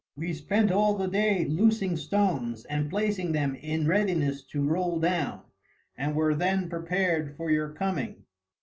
We 0.15 0.33
spent 0.33 0.71
all 0.71 0.97
the 0.97 1.05
day 1.07 1.45
loosing 1.45 1.95
stones 1.95 2.65
and 2.65 2.89
placing 2.89 3.33
them 3.33 3.53
in 3.53 3.85
readiness 3.85 4.41
to 4.45 4.63
roll 4.67 4.99
down, 4.99 5.43
and 5.95 6.15
were 6.15 6.33
then 6.33 6.69
prepared 6.69 7.37
for 7.37 7.51
your 7.51 7.69
coming. 7.69 8.23